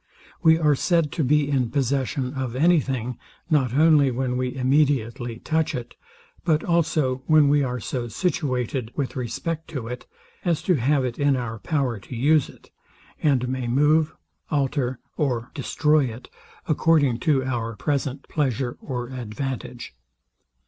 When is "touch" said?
5.37-5.75